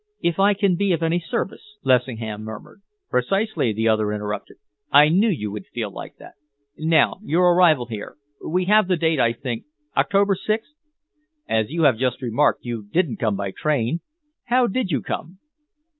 "If 0.23 0.39
I 0.39 0.55
can 0.55 0.77
be 0.77 0.93
of 0.93 1.03
any 1.03 1.19
service," 1.19 1.77
Lessingham 1.83 2.41
murmured. 2.43 2.81
"Precisely," 3.11 3.71
the 3.71 3.87
other 3.87 4.11
interrupted. 4.11 4.57
"I 4.91 5.09
knew 5.09 5.29
you 5.29 5.51
would 5.51 5.67
feel 5.67 5.91
like 5.91 6.15
that. 6.17 6.33
Now 6.75 7.19
your 7.21 7.53
arrival 7.53 7.85
here 7.85 8.15
we 8.43 8.65
have 8.65 8.87
the 8.87 8.97
date, 8.97 9.19
I 9.19 9.31
think 9.33 9.65
October 9.95 10.35
6th. 10.35 10.73
As 11.47 11.69
you 11.69 11.83
have 11.83 11.97
just 11.99 12.19
remarked, 12.23 12.65
you 12.65 12.87
didn't 12.91 13.17
come 13.17 13.35
by 13.35 13.51
train. 13.51 13.99
How 14.45 14.65
did 14.65 14.89
you 14.89 15.03
come?" 15.03 15.37